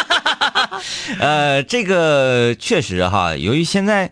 [1.19, 4.11] 呃，这个确实哈，由于现在，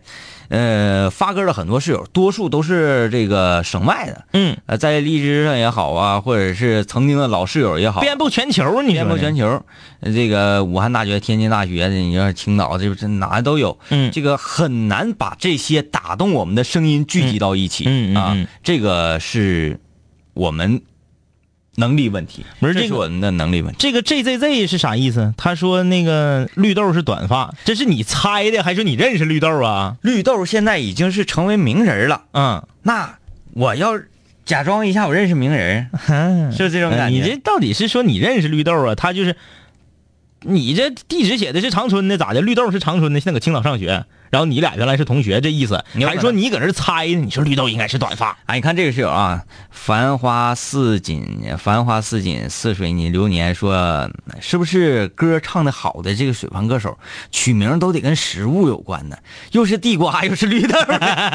[0.49, 9.61] 呃，发哥的很多室友，多数都是这个省外的，嗯，呃，在荔枝上也好啊，或者是曾经的老室友也好，遍布全球，你说遍布全球。
[9.99, 13.77] 呃这个武汉大学、天津大学的，你说青岛，这这哪都有。
[13.89, 17.85] 嗯这个很难把这些打动我们的声音聚集到一起。
[17.85, 19.79] 啊嗯嗯嗯，这个是
[20.33, 20.81] 我们
[21.79, 23.77] 能力问题，不是这是我们的能力问题。
[23.79, 25.33] 这个 JZZ 是啥意思？
[25.37, 29.95] 他说那个绿豆是短发，这是你猜的还是你认识绿豆啊？
[30.01, 33.17] 绿豆现在已经是成为名人了，嗯，那
[33.53, 33.91] 我要
[34.43, 35.89] 假装一下我认识名人，
[36.51, 37.03] 是这种感觉。
[37.03, 38.95] 呃你这到底是说你认识绿豆啊？
[38.95, 39.35] 他就是，
[40.47, 42.39] 你这地址写的是长春的，咋的？
[42.39, 45.83] 绿豆是长春的，现在搁青岛上学，然后你俩原来是同学，这意思？
[45.93, 47.19] 有可能还说你搁这猜呢？
[47.25, 56.97] 你说绿豆应该是短发，哎，你看这个室友啊，繁花似锦，繁花似锦，似水你流年，说是不是歌唱的好的这个水盘歌手，
[57.29, 59.17] 取名都得跟食物有关呢？
[59.51, 60.79] 又是地瓜，又是绿豆，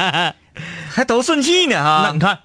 [0.89, 2.01] 还都顺气呢哈。
[2.07, 2.39] 那你看，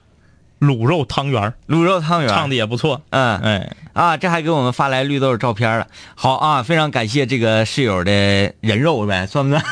[0.60, 5.86] 卤肉汤圆儿卤肉汤圆唱的也不错，嗯哎，啊，这还给我们发来绿豆照片了。
[6.14, 9.62] 好啊，非常感谢这个室友的人肉呗，算不算？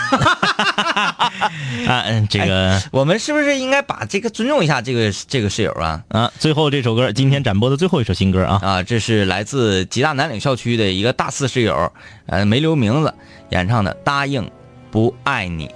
[1.87, 2.81] 啊，嗯，这个。
[2.93, 6.03] 我们是不是应该把这个尊重一下这个这个室友啊？
[6.09, 11.93] 啊，最后这首歌，今天展播的最后一首新歌啊，啊，这是来自吉大南岭校区的一个大四室友，
[12.27, 13.13] 呃，没留名字，
[13.51, 14.49] 演唱的《答应
[14.91, 15.67] 不爱你》。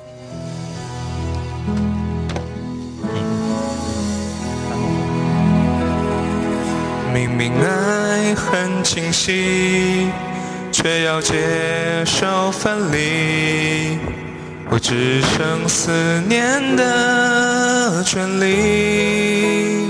[7.21, 10.09] 明明爱很清晰，
[10.73, 11.35] 却要接
[12.07, 13.99] 受分离，
[14.71, 15.91] 我只剩思
[16.27, 16.41] 念
[16.77, 19.87] 的权利。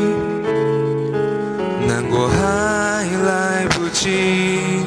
[1.87, 4.83] 难过还来不及，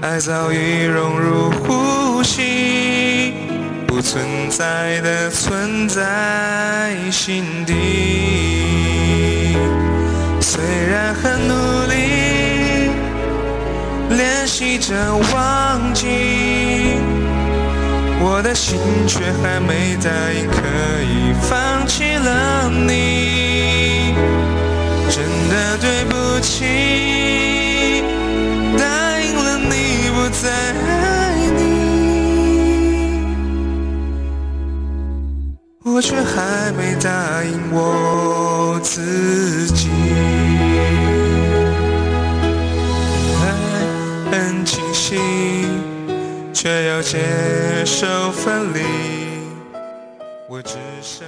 [0.00, 3.34] 爱早已融入呼吸，
[3.86, 8.97] 不存在的存在心底。
[10.58, 11.54] 虽然很努
[11.86, 12.90] 力
[14.10, 16.96] 练习着忘记，
[18.20, 20.56] 我的心却还没答应可
[21.04, 24.16] 以放弃了你。
[25.08, 28.02] 真的对不起，
[28.76, 28.82] 答
[29.20, 30.74] 应了你不再
[35.98, 39.90] 我却还没答应我自己。
[43.42, 43.42] 爱
[44.30, 45.18] 很清晰，
[46.54, 47.18] 却要接
[47.84, 48.78] 受分离，
[50.46, 51.26] 我只剩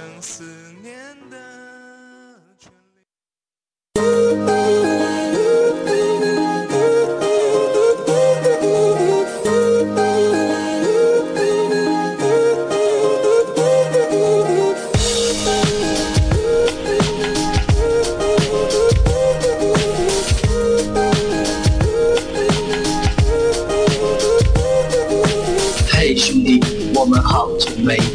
[27.91, 28.10] 好久没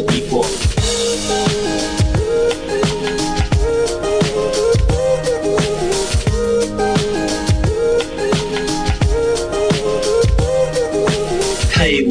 [0.00, 0.79] 的逼